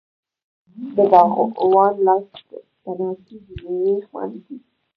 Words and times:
د 0.95 0.97
باغوان 1.11 1.93
لاس 2.05 2.25
تڼاکې 2.83 3.37
د 3.45 3.47
میوې 3.73 3.97
خوند 4.07 4.35
دی. 4.45 4.57